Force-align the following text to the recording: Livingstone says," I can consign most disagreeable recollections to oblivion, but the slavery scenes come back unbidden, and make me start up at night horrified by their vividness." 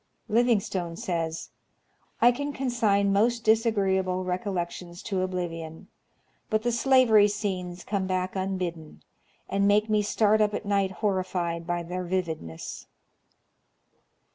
Livingstone 0.27 0.95
says," 0.95 1.51
I 2.23 2.31
can 2.31 2.53
consign 2.53 3.13
most 3.13 3.43
disagreeable 3.43 4.23
recollections 4.23 5.03
to 5.03 5.21
oblivion, 5.21 5.89
but 6.49 6.63
the 6.63 6.71
slavery 6.71 7.27
scenes 7.27 7.83
come 7.83 8.07
back 8.07 8.35
unbidden, 8.35 9.03
and 9.47 9.67
make 9.67 9.91
me 9.91 10.01
start 10.01 10.41
up 10.41 10.55
at 10.55 10.65
night 10.65 10.89
horrified 11.05 11.67
by 11.67 11.83
their 11.83 12.03
vividness." 12.03 12.87